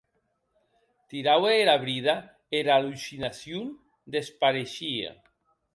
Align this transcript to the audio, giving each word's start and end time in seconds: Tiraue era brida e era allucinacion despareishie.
Tiraue 1.09 1.51
era 1.65 1.77
brida 1.83 2.15
e 2.21 2.55
era 2.61 2.71
allucinacion 2.77 3.67
despareishie. 4.13 5.09